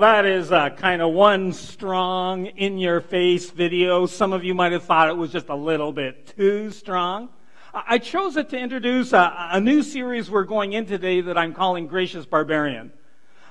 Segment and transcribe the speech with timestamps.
[0.00, 4.06] That is uh, kind of one strong, in your face video.
[4.06, 7.30] Some of you might have thought it was just a little bit too strong.
[7.74, 11.52] I chose it to introduce a, a new series we're going in today that I'm
[11.52, 12.92] calling Gracious Barbarian.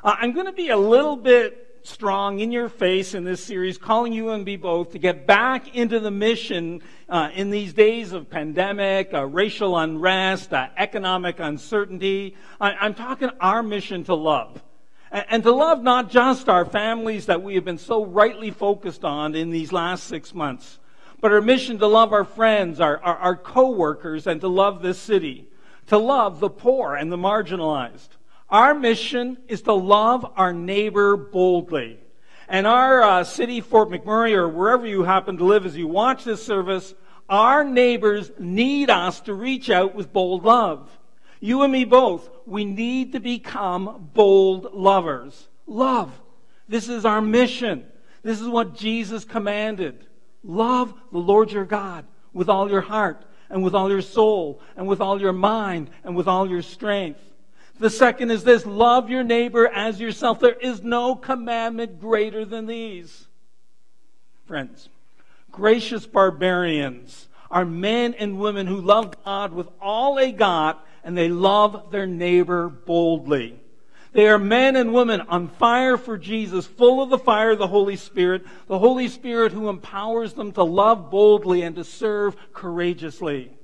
[0.02, 3.78] Uh, I'm going to be a little bit strong in your face in this series,
[3.78, 8.14] calling you and me both to get back into the mission uh, in these days
[8.14, 12.38] of pandemic, uh, racial unrest, uh, economic uncertainty.
[12.62, 14.64] I, I'm talking our mission to love.
[15.12, 19.36] And to love not just our families that we have been so rightly focused on
[19.36, 20.80] in these last six months,
[21.22, 25.00] but our mission to love our friends, our, our, our co-workers, and to love this
[25.00, 25.48] city.
[25.88, 28.10] To love the poor and the marginalized.
[28.50, 32.00] Our mission is to love our neighbor boldly.
[32.50, 36.24] And our uh, city, Fort McMurray, or wherever you happen to live as you watch
[36.24, 36.94] this service,
[37.30, 40.97] our neighbors need us to reach out with bold love.
[41.40, 45.48] You and me both, we need to become bold lovers.
[45.66, 46.12] Love.
[46.68, 47.86] This is our mission.
[48.24, 50.06] This is what Jesus commanded.
[50.44, 54.88] Love the Lord your God with all your heart and with all your soul and
[54.88, 57.22] with all your mind and with all your strength.
[57.80, 60.40] The second is this love your neighbor as yourself.
[60.40, 63.28] There is no commandment greater than these.
[64.46, 64.90] Friends,
[65.52, 71.30] gracious barbarians are men and women who love God with all they got and they
[71.30, 73.58] love their neighbor boldly.
[74.12, 77.68] They are men and women on fire for Jesus, full of the fire of the
[77.68, 83.58] Holy Spirit, the Holy Spirit who empowers them to love boldly and to serve courageously.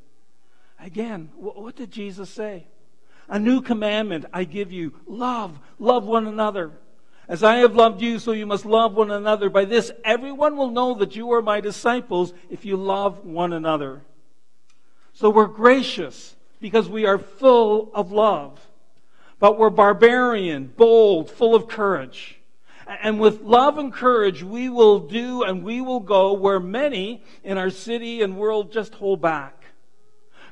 [0.80, 2.66] Again, what did Jesus say?
[3.28, 6.72] A new commandment I give you love, love one another.
[7.28, 9.50] As I have loved you, so you must love one another.
[9.50, 14.02] By this, everyone will know that you are my disciples if you love one another.
[15.12, 18.58] So we're gracious because we are full of love.
[19.38, 22.40] But we're barbarian, bold, full of courage.
[22.88, 27.58] And with love and courage, we will do and we will go where many in
[27.58, 29.66] our city and world just hold back.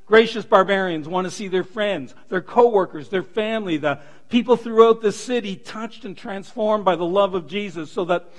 [0.05, 5.13] Gracious barbarians want to see their friends, their coworkers, their family, the people throughout the
[5.13, 8.29] city touched and transformed by the love of Jesus so that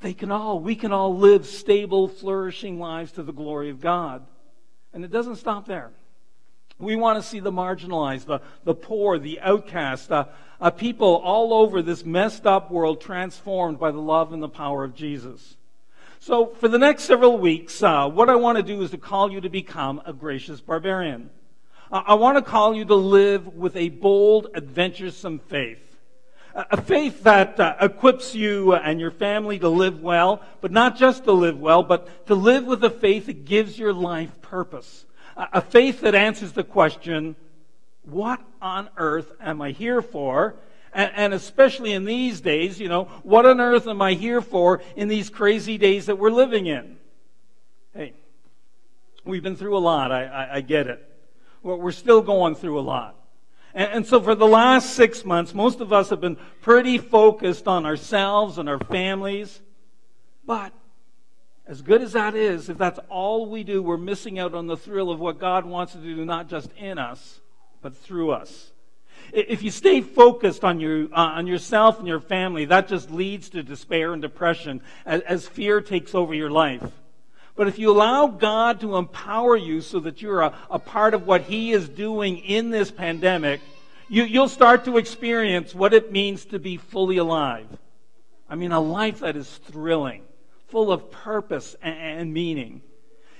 [0.00, 4.24] they can all, we can all live stable, flourishing lives to the glory of God.
[4.94, 5.90] And it doesn't stop there.
[6.80, 10.26] We want to see the marginalized, the, the poor, the outcast, uh,
[10.60, 14.82] uh, people all over this messed up world transformed by the love and the power
[14.84, 15.56] of Jesus.
[16.18, 19.30] So, for the next several weeks, uh, what I want to do is to call
[19.30, 21.30] you to become a gracious barbarian.
[21.90, 25.78] Uh, I want to call you to live with a bold, adventuresome faith.
[26.54, 31.24] A faith that uh, equips you and your family to live well, but not just
[31.24, 35.06] to live well, but to live with a faith that gives your life purpose
[35.52, 37.36] a faith that answers the question,
[38.02, 40.56] what on earth am I here for?
[40.92, 44.82] And, and, especially in these days, you know, what on earth am I here for
[44.96, 46.96] in these crazy days that we're living in?
[47.94, 48.12] Hey,
[49.24, 50.10] we've been through a lot.
[50.10, 51.06] I, I, I get it.
[51.62, 53.14] We're still going through a lot.
[53.72, 57.68] And, and so for the last six months, most of us have been pretty focused
[57.68, 59.60] on ourselves and our families.
[60.44, 60.72] But
[61.70, 64.76] as good as that is, if that's all we do, we're missing out on the
[64.76, 67.38] thrill of what God wants to do, not just in us,
[67.80, 68.72] but through us.
[69.32, 73.50] If you stay focused on, your, uh, on yourself and your family, that just leads
[73.50, 76.82] to despair and depression as, as fear takes over your life.
[77.54, 81.24] But if you allow God to empower you so that you're a, a part of
[81.24, 83.60] what He is doing in this pandemic,
[84.08, 87.68] you, you'll start to experience what it means to be fully alive.
[88.48, 90.24] I mean, a life that is thrilling
[90.70, 92.82] full of purpose and meaning.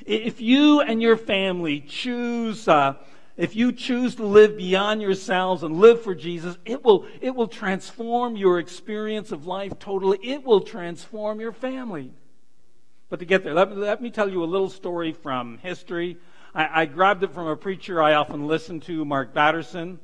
[0.06, 2.94] If you and your family choose, uh,
[3.36, 7.48] if you choose to live beyond yourselves and live for Jesus, it will, it will
[7.48, 10.18] transform your experience of life totally.
[10.22, 12.12] It will transform your family.
[13.08, 16.16] But to get there, let me, let me tell you a little story from history.
[16.54, 19.98] I, I grabbed it from a preacher I often listen to, Mark Batterson.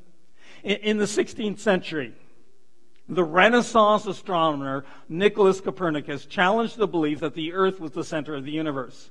[0.63, 2.13] In, in the 16th century,
[3.09, 8.43] the Renaissance astronomer Nicholas Copernicus challenged the belief that the earth was the center of
[8.43, 9.09] the universe.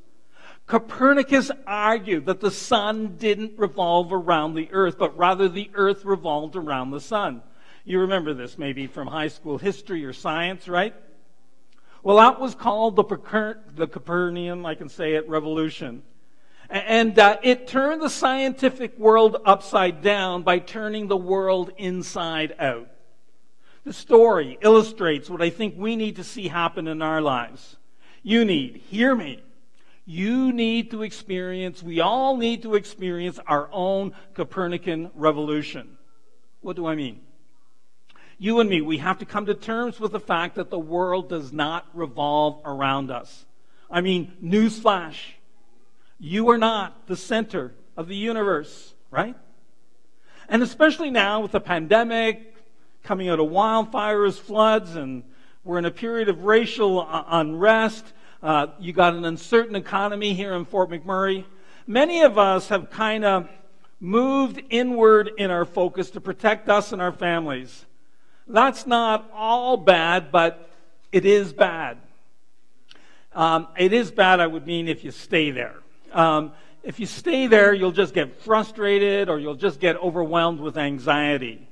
[0.66, 6.56] Copernicus argued that the sun didn't revolve around the earth, but rather the earth revolved
[6.56, 7.40] around the sun.
[7.84, 10.94] You remember this maybe from high school history or science, right?
[12.02, 13.04] Well, that was called the,
[13.74, 16.02] the Copernican, I can say it, revolution.
[16.68, 22.88] And uh, it turned the scientific world upside down by turning the world inside out.
[23.86, 27.76] The story illustrates what I think we need to see happen in our lives.
[28.24, 29.44] You need, hear me,
[30.04, 35.98] you need to experience, we all need to experience our own Copernican revolution.
[36.62, 37.20] What do I mean?
[38.38, 41.28] You and me, we have to come to terms with the fact that the world
[41.28, 43.46] does not revolve around us.
[43.88, 45.34] I mean, newsflash.
[46.18, 49.36] You are not the center of the universe, right?
[50.48, 52.52] And especially now with the pandemic,
[53.06, 55.22] coming out of wildfires, floods, and
[55.62, 58.04] we're in a period of racial unrest.
[58.42, 61.44] Uh, you got an uncertain economy here in Fort McMurray.
[61.86, 63.48] Many of us have kind of
[64.00, 67.86] moved inward in our focus to protect us and our families.
[68.48, 70.68] That's not all bad, but
[71.12, 71.98] it is bad.
[73.32, 75.76] Um, it is bad, I would mean, if you stay there.
[76.12, 76.52] Um,
[76.82, 81.68] if you stay there, you'll just get frustrated or you'll just get overwhelmed with anxiety.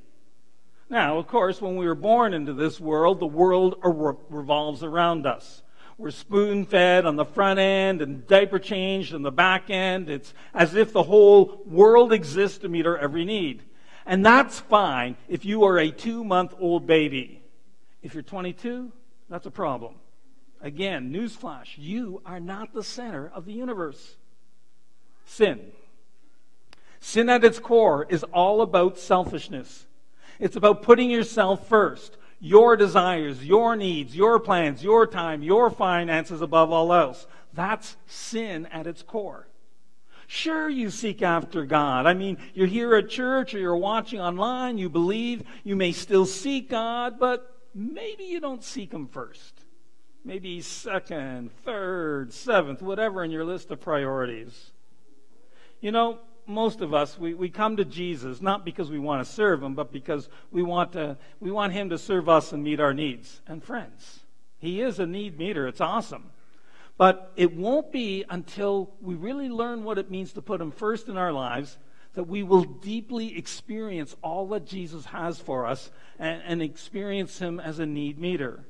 [0.90, 5.62] Now, of course, when we were born into this world, the world revolves around us.
[5.96, 10.10] We're spoon fed on the front end and diaper changed on the back end.
[10.10, 13.62] It's as if the whole world exists to meet our every need.
[14.04, 17.42] And that's fine if you are a two month old baby.
[18.02, 18.92] If you're 22,
[19.30, 19.94] that's a problem.
[20.60, 24.16] Again, newsflash you are not the center of the universe.
[25.24, 25.60] Sin.
[27.00, 29.86] Sin at its core is all about selfishness.
[30.38, 36.40] It's about putting yourself first, your desires, your needs, your plans, your time, your finances
[36.40, 37.26] above all else.
[37.52, 39.46] That's sin at its core.
[40.26, 42.06] Sure, you seek after God.
[42.06, 46.26] I mean, you're here at church or you're watching online, you believe you may still
[46.26, 49.54] seek God, but maybe you don't seek Him first.
[50.24, 54.70] Maybe second, third, seventh, whatever in your list of priorities.
[55.80, 59.32] You know, most of us, we, we come to Jesus not because we want to
[59.32, 62.80] serve him, but because we want, to, we want him to serve us and meet
[62.80, 63.40] our needs.
[63.46, 64.20] And friends,
[64.58, 65.66] he is a need meter.
[65.66, 66.30] It's awesome.
[66.96, 71.08] But it won't be until we really learn what it means to put him first
[71.08, 71.78] in our lives
[72.14, 77.58] that we will deeply experience all that Jesus has for us and, and experience him
[77.58, 78.64] as a need meter.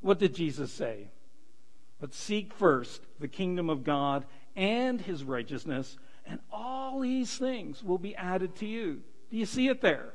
[0.00, 1.10] What did Jesus say?
[2.00, 4.24] But seek first the kingdom of God
[4.56, 9.00] and his righteousness and all these things will be added to you.
[9.30, 10.14] Do you see it there?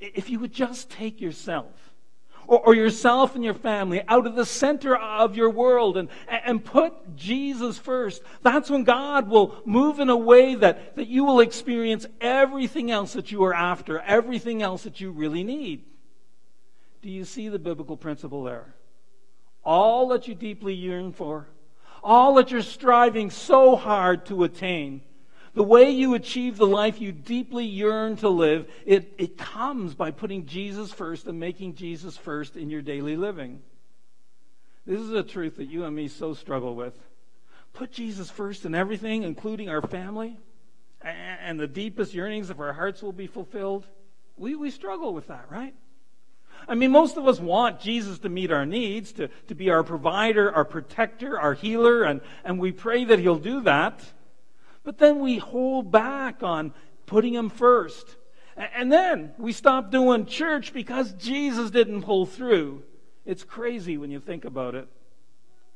[0.00, 1.72] If you would just take yourself
[2.46, 6.64] or, or, yourself and your family out of the center of your world and, and
[6.64, 11.40] put Jesus first, that's when God will move in a way that, that you will
[11.40, 15.84] experience everything else that you are after, everything else that you really need.
[17.02, 18.74] Do you see the biblical principle there?
[19.62, 21.48] All that you deeply yearn for,
[22.02, 25.02] all that you're striving so hard to attain,
[25.58, 30.12] the way you achieve the life you deeply yearn to live, it, it comes by
[30.12, 33.60] putting Jesus first and making Jesus first in your daily living.
[34.86, 36.96] This is a truth that you and me so struggle with.
[37.72, 40.38] Put Jesus first in everything, including our family,
[41.02, 43.84] and the deepest yearnings of our hearts will be fulfilled.
[44.36, 45.74] We, we struggle with that, right?
[46.68, 49.82] I mean, most of us want Jesus to meet our needs, to, to be our
[49.82, 54.04] provider, our protector, our healer, and, and we pray that He'll do that.
[54.88, 56.72] But then we hold back on
[57.04, 58.16] putting Him first.
[58.56, 62.82] And then we stop doing church because Jesus didn't pull through.
[63.26, 64.88] It's crazy when you think about it.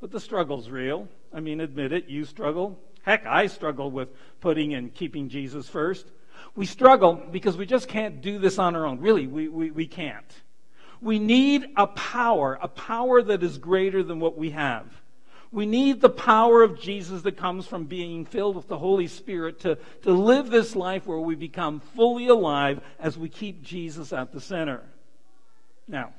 [0.01, 1.07] But the struggle's real.
[1.31, 2.79] I mean, admit it, you struggle.
[3.03, 4.09] Heck, I struggle with
[4.41, 6.07] putting and keeping Jesus first.
[6.55, 8.99] We struggle because we just can't do this on our own.
[8.99, 10.41] Really, we, we, we can't.
[11.01, 14.87] We need a power, a power that is greater than what we have.
[15.53, 19.59] We need the power of Jesus that comes from being filled with the Holy Spirit
[19.59, 24.31] to, to live this life where we become fully alive as we keep Jesus at
[24.31, 24.81] the center.
[25.87, 26.11] Now,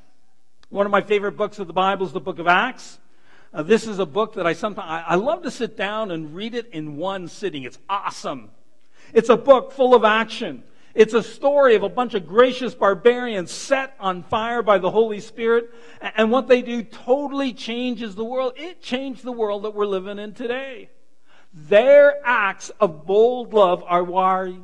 [0.71, 3.01] one of my favorite books of the Bible is the book of Acts.
[3.53, 6.33] Uh, this is a book that I sometimes I, I love to sit down and
[6.33, 7.65] read it in one sitting.
[7.65, 8.53] It's awesome.
[9.13, 10.63] It's a book full of action.
[10.95, 15.19] It's a story of a bunch of gracious barbarians set on fire by the Holy
[15.19, 15.71] Spirit.
[16.01, 18.53] And what they do totally changes the world.
[18.57, 20.91] It changed the world that we're living in today.
[21.53, 24.55] Their acts of bold love are why,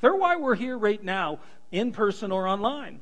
[0.00, 1.40] they're why we're here right now,
[1.70, 3.00] in person or online.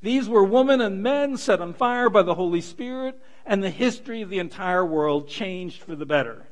[0.00, 4.22] These were women and men set on fire by the Holy Spirit, and the history
[4.22, 6.46] of the entire world changed for the better.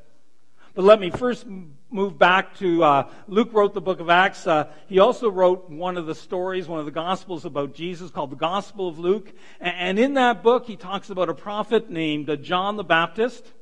[0.73, 1.45] But let me first
[1.89, 4.45] move back to uh, Luke wrote the book of Acts.
[4.45, 8.31] Uh, he also wrote one of the stories, one of the gospels about Jesus called
[8.31, 9.31] the Gospel of Luke.
[9.59, 13.53] And in that book, he talks about a prophet named uh, John the Baptist.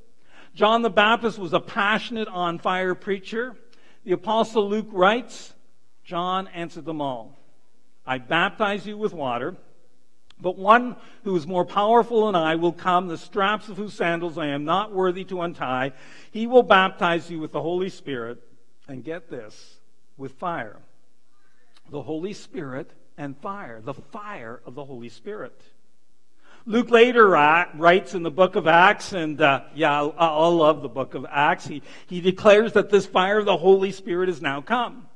[0.54, 3.56] John the Baptist was a passionate, on fire preacher.
[4.06, 5.54] The apostle Luke writes,
[6.04, 7.38] John answered them all.
[8.06, 9.56] I baptize you with water.
[10.40, 14.38] But one who is more powerful than I will come, the straps of whose sandals
[14.38, 15.94] I am not worthy to untie.
[16.32, 18.42] He will baptize you with the Holy Spirit,
[18.88, 19.78] and get this,
[20.18, 20.78] with fire.
[21.90, 25.60] The Holy Spirit and fire, the fire of the Holy Spirit.
[26.68, 30.90] Luke later writes in the book of Acts, and uh, yeah, I, I love the
[30.90, 31.68] book of Acts.
[31.68, 35.08] He, he declares that this fire of the Holy Spirit has now come.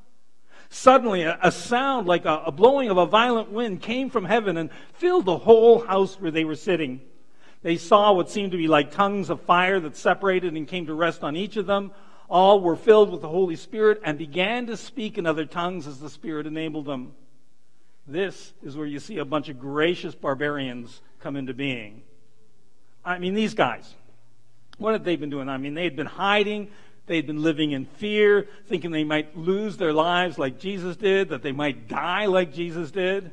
[0.69, 5.25] Suddenly, a, sound like a blowing of a violent wind came from heaven and filled
[5.25, 7.01] the whole house where they were sitting.
[7.63, 10.93] They saw what seemed to be like tongues of fire that separated and came to
[10.93, 11.91] rest on each of them.
[12.29, 15.99] All were filled with the Holy Spirit and began to speak in other tongues as
[15.99, 17.13] the Spirit enabled them.
[18.05, 22.03] This is where you see a bunch of gracious barbarians come into being.
[23.03, 23.95] I mean, these guys,
[24.77, 25.49] what had they been doing?
[25.49, 26.69] I mean, they had been hiding.
[27.09, 31.41] They'd been living in fear, thinking they might lose their lives like Jesus did, that
[31.41, 33.31] they might die like Jesus did.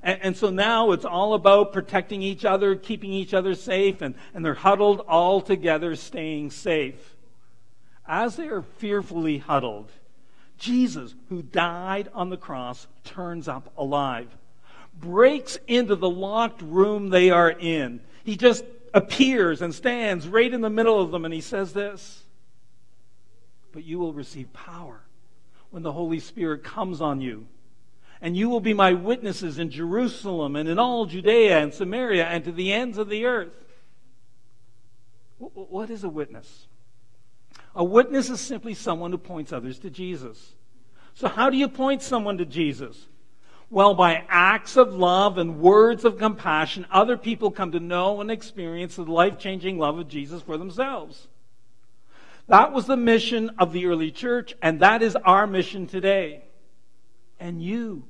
[0.00, 4.14] And, and, so now it's all about protecting each other, keeping each other safe, and,
[4.32, 7.16] and they're huddled all together, staying safe.
[8.06, 9.90] As they are fearfully huddled,
[10.56, 14.28] Jesus, who died on the cross, turns up alive,
[14.94, 17.98] breaks into the locked room they are in.
[18.22, 18.64] He just
[18.94, 22.22] appears and stands right in the middle of them, and he says this
[23.76, 25.02] but you will receive power
[25.68, 27.46] when the Holy Spirit comes on you.
[28.22, 32.42] And you will be my witnesses in Jerusalem and in all Judea and Samaria and
[32.44, 33.52] to the ends of the earth.
[35.36, 36.68] What is a witness?
[37.74, 40.54] A witness is simply someone who points others to Jesus.
[41.12, 43.08] So, how do you point someone to Jesus?
[43.68, 48.30] Well, by acts of love and words of compassion, other people come to know and
[48.30, 51.28] experience the life changing love of Jesus for themselves.
[52.48, 56.44] That was the mission of the early church, and that is our mission today.
[57.40, 58.04] And you,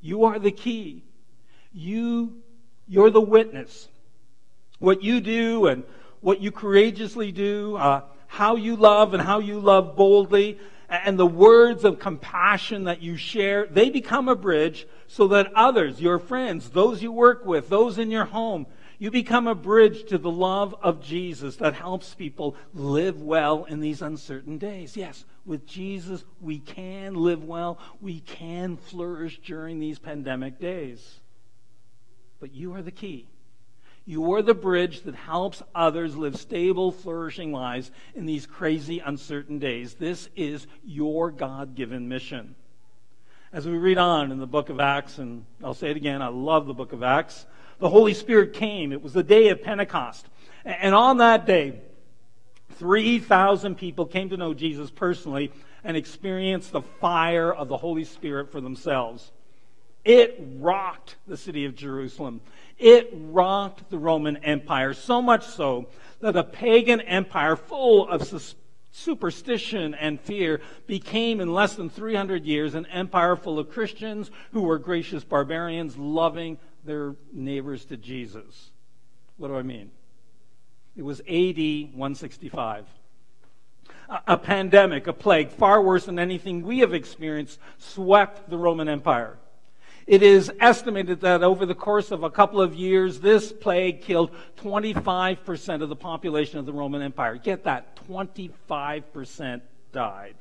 [0.00, 1.04] you are the key.
[1.72, 2.42] You,
[2.88, 3.88] you're the witness.
[4.78, 5.84] What you do and
[6.20, 10.58] what you courageously do, uh, how you love and how you love boldly,
[10.88, 16.00] and the words of compassion that you share, they become a bridge so that others,
[16.00, 18.66] your friends, those you work with, those in your home,
[19.02, 23.80] you become a bridge to the love of Jesus that helps people live well in
[23.80, 24.96] these uncertain days.
[24.96, 27.80] Yes, with Jesus, we can live well.
[28.00, 31.18] We can flourish during these pandemic days.
[32.38, 33.26] But you are the key.
[34.06, 39.58] You are the bridge that helps others live stable, flourishing lives in these crazy, uncertain
[39.58, 39.94] days.
[39.94, 42.54] This is your God given mission.
[43.52, 46.28] As we read on in the book of Acts, and I'll say it again, I
[46.28, 47.46] love the book of Acts
[47.82, 48.92] the Holy Spirit came.
[48.92, 50.28] It was the day of Pentecost.
[50.64, 51.80] And on that day,
[52.74, 55.50] 3,000 people came to know Jesus personally
[55.82, 59.32] and experienced the fire of the Holy Spirit for themselves.
[60.04, 62.40] It rocked the city of Jerusalem.
[62.78, 65.88] It rocked the Roman Empire, so much so
[66.20, 68.32] that a pagan empire full of
[68.92, 74.62] superstition and fear became, in less than 300 years, an empire full of Christians who
[74.62, 78.70] were gracious barbarians, loving their neighbors to Jesus.
[79.36, 79.90] What do I mean?
[80.96, 82.86] It was AD 165.
[84.08, 88.88] A, a pandemic, a plague, far worse than anything we have experienced, swept the Roman
[88.88, 89.38] Empire.
[90.06, 94.30] It is estimated that over the course of a couple of years, this plague killed
[94.56, 97.36] 25% of the population of the Roman Empire.
[97.36, 99.60] Get that, 25%
[99.92, 100.34] died.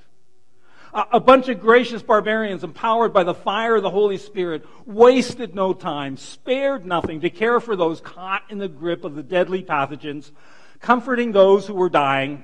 [0.93, 5.73] A bunch of gracious barbarians, empowered by the fire of the Holy Spirit, wasted no
[5.73, 10.31] time, spared nothing to care for those caught in the grip of the deadly pathogens,
[10.81, 12.43] comforting those who were dying,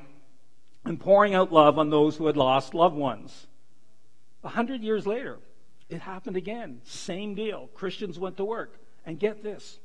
[0.86, 3.48] and pouring out love on those who had lost loved ones.
[4.46, 5.40] A hundred years later,
[5.90, 6.80] it happened again.
[6.86, 7.68] Same deal.
[7.74, 8.80] Christians went to work.
[9.06, 9.80] And get this.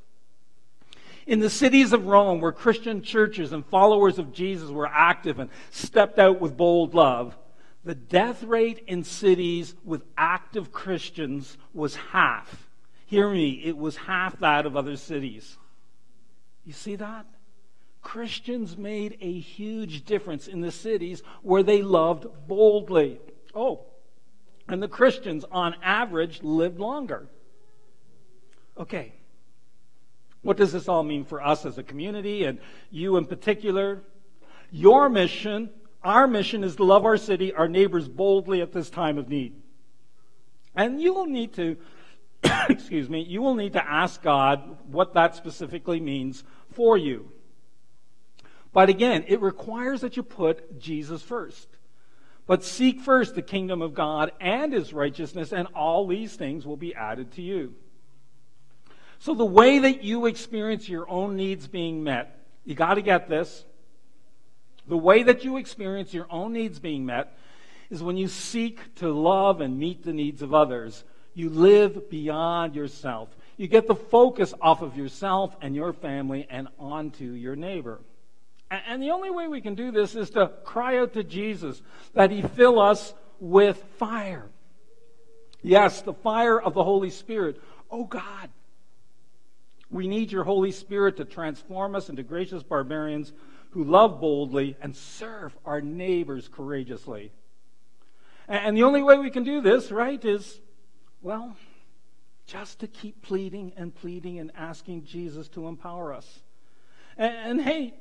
[1.25, 5.49] In the cities of Rome, where Christian churches and followers of Jesus were active and
[5.71, 7.37] stepped out with bold love,
[7.83, 12.69] the death rate in cities with active Christians was half.
[13.05, 15.57] Hear me, it was half that of other cities.
[16.65, 17.25] You see that?
[18.01, 23.19] Christians made a huge difference in the cities where they loved boldly.
[23.55, 23.85] Oh,
[24.67, 27.27] and the Christians, on average, lived longer.
[28.77, 29.13] Okay.
[30.41, 32.59] What does this all mean for us as a community and
[32.91, 34.01] you in particular?
[34.71, 35.69] Your mission
[36.03, 39.53] our mission is to love our city, our neighbors boldly at this time of need.
[40.75, 41.77] And you will need to,
[42.69, 47.29] excuse me, you will need to ask God what that specifically means for you.
[48.71, 51.67] But again, it requires that you put Jesus first.
[52.45, 56.75] But seek first the kingdom of God and his righteousness, and all these things will
[56.75, 57.75] be added to you.
[59.19, 63.29] So, the way that you experience your own needs being met, you got to get
[63.29, 63.63] this.
[64.87, 67.37] The way that you experience your own needs being met
[67.89, 71.03] is when you seek to love and meet the needs of others,
[71.35, 73.29] You live beyond yourself.
[73.57, 78.01] You get the focus off of yourself and your family and onto your neighbor.
[78.69, 81.81] And the only way we can do this is to cry out to Jesus
[82.13, 84.49] that He fill us with fire.
[85.61, 87.61] Yes, the fire of the Holy Spirit.
[87.89, 88.49] Oh God,
[89.89, 93.31] we need your Holy Spirit to transform us into gracious barbarians
[93.73, 97.31] who love boldly and serve our neighbors courageously.
[98.47, 100.59] And the only way we can do this, right, is,
[101.21, 101.55] well,
[102.45, 106.41] just to keep pleading and pleading and asking Jesus to empower us.
[107.17, 107.95] And, and, hey,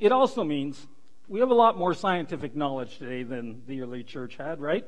[0.00, 0.86] it also means
[1.28, 4.86] we have a lot more scientific knowledge today than the early church had, right?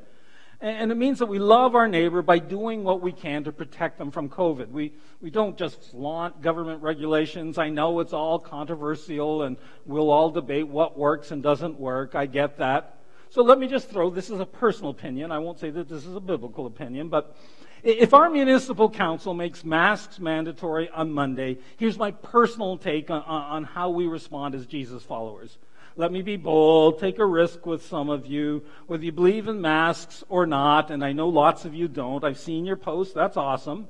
[0.60, 3.96] And it means that we love our neighbor by doing what we can to protect
[3.96, 4.68] them from COVID.
[4.70, 7.58] We, we don't just flaunt government regulations.
[7.58, 12.16] I know it's all controversial and we'll all debate what works and doesn't work.
[12.16, 12.98] I get that.
[13.30, 15.30] So let me just throw this is a personal opinion.
[15.30, 17.36] I won't say that this is a biblical opinion, but
[17.84, 23.62] if our municipal council makes masks mandatory on Monday, here's my personal take on, on
[23.62, 25.58] how we respond as Jesus followers.
[25.98, 29.60] Let me be bold, take a risk with some of you, whether you believe in
[29.60, 32.22] masks or not, and I know lots of you don't.
[32.22, 33.88] I've seen your posts, that's awesome.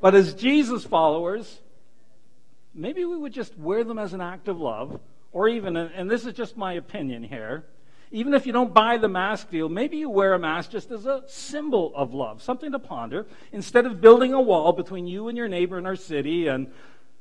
[0.00, 1.60] But as Jesus followers,
[2.74, 4.98] maybe we would just wear them as an act of love,
[5.32, 7.66] or even, and this is just my opinion here,
[8.10, 11.04] even if you don't buy the mask deal, maybe you wear a mask just as
[11.04, 15.36] a symbol of love, something to ponder, instead of building a wall between you and
[15.36, 16.68] your neighbor in our city, and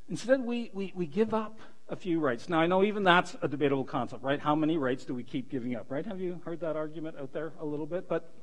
[0.08, 1.60] instead we, we, we give up
[1.94, 2.50] a few rights.
[2.50, 4.40] Now, I know even that's a debatable concept, right?
[4.40, 6.04] How many rights do we keep giving up, right?
[6.08, 8.10] Have you heard that argument out there a little bit?
[8.10, 8.34] But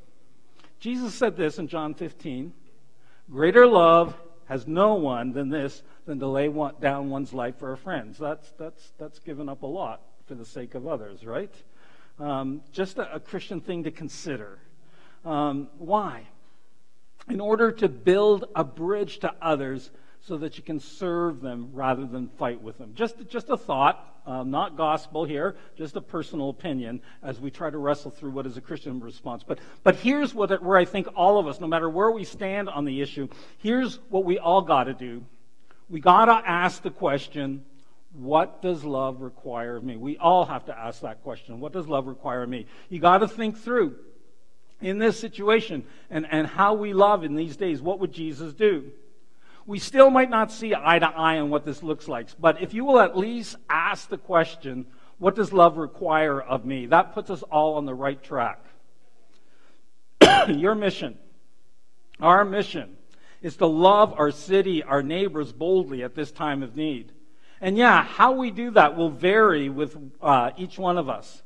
[0.79, 2.55] Jesus said this in John 15
[3.29, 4.15] Greater love
[4.47, 8.15] has no one than this, than to lay one, down one's life for a friend.
[8.15, 11.53] So That's, that's, that's given up a lot for the sake of others, right?
[12.21, 14.59] Um, just a, a, Christian thing to consider.
[15.25, 16.29] Um, why?
[17.29, 19.91] In order to build a bridge to others
[20.23, 22.93] so that you can serve them rather than fight with them.
[22.95, 27.71] Just, just a thought, um, not gospel here, just a personal opinion as we try
[27.71, 29.43] to wrestle through what is a Christian response.
[29.43, 32.25] But, but here's what it, where I think all of us, no matter where we
[32.25, 35.25] stand on the issue, here's what we all got to do.
[35.89, 37.65] We got to ask the question,
[38.13, 39.97] what does love require of me?
[39.97, 41.61] We all have to ask that question.
[41.61, 42.67] What does love require of me?
[42.89, 43.97] You got to think through
[44.81, 47.81] in this situation and, and how we love in these days.
[47.81, 48.91] What would Jesus do?
[49.67, 52.29] We still might not see eye to eye on what this looks like.
[52.39, 54.87] But if you will at least ask the question,
[55.19, 56.87] what does love require of me?
[56.87, 58.65] That puts us all on the right track.
[60.49, 61.19] Your mission,
[62.21, 62.97] our mission,
[63.43, 67.13] is to love our city, our neighbors boldly at this time of need.
[67.61, 71.43] And yeah, how we do that will vary with uh, each one of us.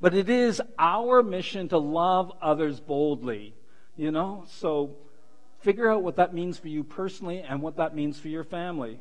[0.00, 3.54] But it is our mission to love others boldly.
[3.96, 4.96] You know, so
[5.64, 8.98] Figure out what that means for you personally and what that means for your family.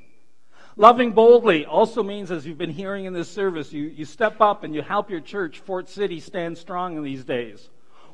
[0.78, 4.64] Loving boldly also means, as you've been hearing in this service, you, you step up
[4.64, 7.70] and you help your church, Fort City, stand strong in these days.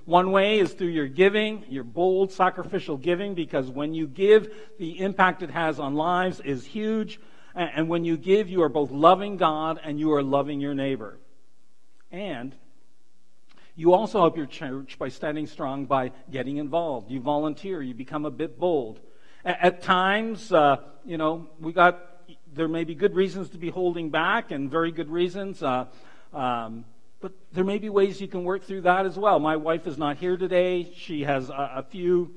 [0.06, 5.00] One way is through your giving, your bold sacrificial giving, because when you give, the
[5.00, 7.20] impact it has on lives is huge.
[7.54, 11.20] And when you give, you are both loving God and you are loving your neighbor.
[12.12, 12.56] And
[13.80, 17.10] you also help your church by standing strong by getting involved.
[17.10, 19.00] You volunteer, you become a bit bold.
[19.46, 21.98] At, at times, uh, you know, we got,
[22.54, 25.64] there may be good reasons to be holding back and very good reasons.
[25.64, 25.86] Uh,
[26.34, 26.84] um,
[27.22, 29.40] but there may be ways you can work through that as well.
[29.40, 30.92] My wife is not here today.
[30.98, 32.36] She has a, a few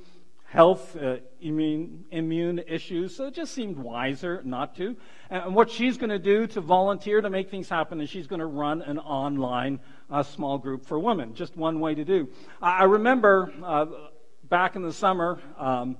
[0.53, 4.95] health, uh, immune, immune issues, so it just seemed wiser not to.
[5.31, 8.41] And what she's going to do to volunteer to make things happen is she's going
[8.41, 9.81] to run an online
[10.13, 11.35] uh, small group for women.
[11.35, 12.29] Just one way to do.
[12.61, 13.87] I, remember uh,
[14.49, 15.97] back in the summer, um,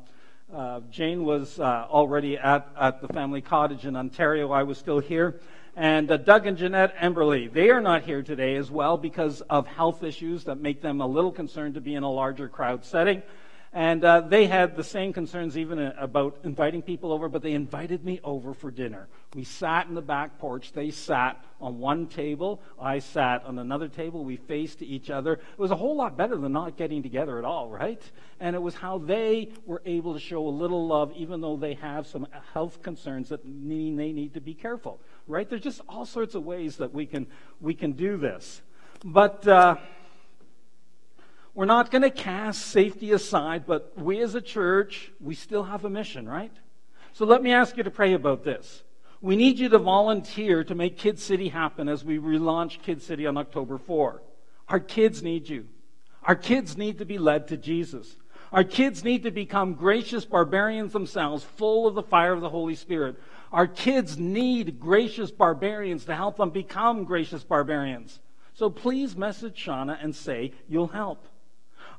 [0.55, 4.53] uh, Jane was uh, already at, at the family cottage in Ontario.
[4.53, 5.41] I was still here.
[5.75, 9.67] And uh, Doug and Jeanette Emberley, they are not here today as well because of
[9.67, 13.23] health issues that make them a little concerned to be in a larger crowd setting.
[13.73, 17.53] And uh, they had the same concerns even uh, about inviting people over, but they
[17.53, 19.09] invited me over for dinner.
[19.35, 20.73] We sat in the back porch.
[20.73, 22.61] They sat on one table.
[22.79, 24.25] I sat on another table.
[24.25, 25.35] We faced each other.
[25.35, 28.03] It was a whole lot better than not getting together at all, right?
[28.41, 31.75] And it was how they were able to show a little love, even though they
[31.75, 35.49] have some health concerns that mean they need to be careful, right?
[35.49, 37.27] There's just all sorts of ways that we can,
[37.61, 38.61] we can do this.
[39.05, 39.77] But, uh,
[41.55, 45.85] we're not going to cast safety aside, but we as a church, we still have
[45.85, 46.53] a mission, right?
[47.13, 48.83] So let me ask you to pray about this.
[49.23, 53.25] We need you to volunteer to make Kid City happen as we relaunch Kid City
[53.25, 54.21] on October 4.
[54.69, 55.69] Our kids need you.
[56.25, 58.17] Our kids need to be led to Jesus.
[58.53, 62.75] Our kids need to become gracious barbarians themselves, full of the fire of the Holy
[62.75, 63.15] Spirit.
[63.53, 68.19] Our kids need gracious barbarians to help them become gracious barbarians.
[68.55, 71.25] So please message Shauna and say you'll help.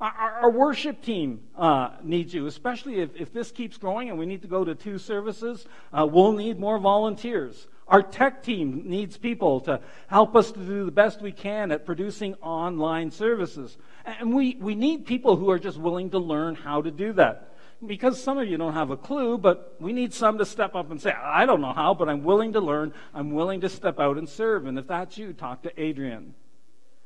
[0.02, 0.12] Our,
[0.44, 4.42] our worship team uh, needs you, especially if, if this keeps growing and we need
[4.42, 5.66] to go to two services.
[5.92, 7.68] Uh, we'll need more volunteers.
[7.88, 11.86] Our tech team needs people to help us to do the best we can at
[11.86, 13.78] producing online services.
[14.06, 17.50] And we, we need people who are just willing to learn how to do that.
[17.86, 20.90] Because some of you don't have a clue, but we need some to step up
[20.90, 22.94] and say, I don't know how, but I'm willing to learn.
[23.14, 24.66] I'm willing to step out and serve.
[24.66, 26.34] And if that's you, talk to Adrian.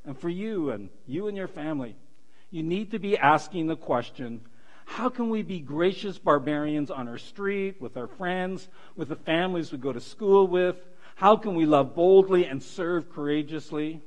[0.06, 1.95] And for you and you and your family,
[2.58, 4.41] you need to be asking the question
[4.86, 9.72] how can we be gracious barbarians on our street, with our friends, with the families
[9.72, 10.78] we go to school with?
[11.15, 14.02] How can we love boldly and serve courageously?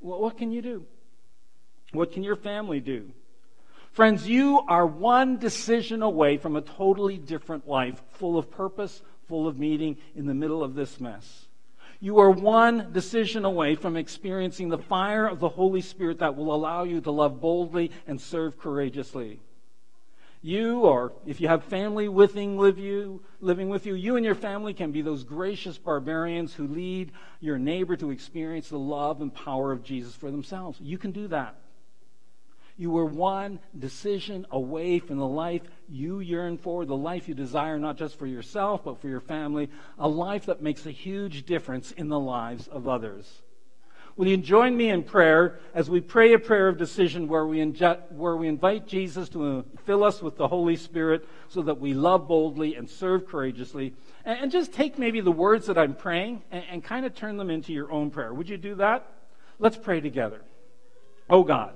[0.00, 0.84] Well, what can you do?
[1.92, 3.10] What can your family do?
[3.92, 9.46] Friends, you are one decision away from a totally different life, full of purpose, full
[9.46, 11.47] of meaning, in the middle of this mess.
[12.00, 16.54] You are one decision away from experiencing the fire of the Holy Spirit that will
[16.54, 19.40] allow you to love boldly and serve courageously.
[20.40, 24.36] You, or if you have family living, live you, living with you, you and your
[24.36, 29.34] family can be those gracious barbarians who lead your neighbor to experience the love and
[29.34, 30.78] power of Jesus for themselves.
[30.80, 31.56] You can do that.
[32.78, 37.76] You were one decision away from the life you yearn for, the life you desire
[37.76, 41.90] not just for yourself, but for your family, a life that makes a huge difference
[41.90, 43.42] in the lives of others.
[44.16, 47.60] Will you join me in prayer as we pray a prayer of decision where we,
[47.60, 51.94] inject, where we invite Jesus to fill us with the Holy Spirit so that we
[51.94, 53.94] love boldly and serve courageously?
[54.24, 57.36] And, and just take maybe the words that I'm praying and, and kind of turn
[57.36, 58.32] them into your own prayer.
[58.32, 59.04] Would you do that?
[59.58, 60.42] Let's pray together.
[61.28, 61.74] Oh God.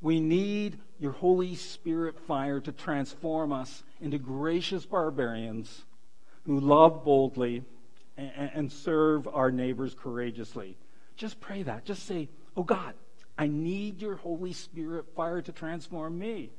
[0.00, 5.84] We need your Holy Spirit fire to transform us into gracious barbarians
[6.46, 7.64] who love boldly
[8.16, 10.76] and, serve our neighbors courageously.
[11.16, 11.84] Just pray that.
[11.84, 12.94] Just say, Oh God,
[13.36, 16.50] I need your Holy Spirit fire to transform me.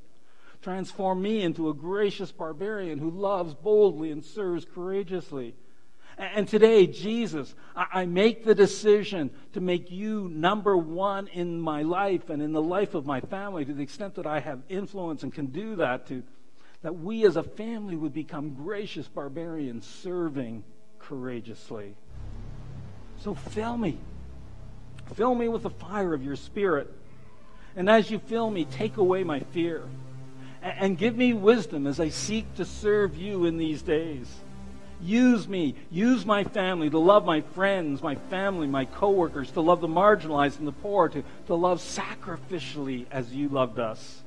[0.61, 5.55] Transform me into a gracious barbarian who loves boldly and serves courageously.
[6.19, 12.29] And today, Jesus, I make the decision to make you number one in my life
[12.29, 15.33] and in the life of my family to the extent that I have influence and
[15.33, 16.23] can do that to
[16.81, 20.63] that we as a family would become gracious barbarians serving
[20.97, 21.95] courageously.
[23.19, 23.97] So fill me.
[25.15, 26.89] Fill me with the fire of your spirit.
[27.75, 29.83] And as you fill me, take away my fear.
[30.61, 34.27] And give me wisdom as I seek to serve you in these days.
[35.01, 35.75] Use me.
[35.91, 40.59] Use my family to love my friends, my family, my coworkers, to love the marginalized
[40.59, 44.21] and the poor, to, to love sacrificially as you loved us.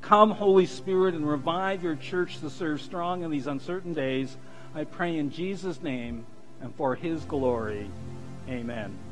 [0.00, 4.36] Come, Holy Spirit, and revive your church to serve strong in these uncertain days.
[4.74, 6.26] I pray in Jesus' name
[6.60, 7.88] and for his glory.
[8.48, 9.11] Amen.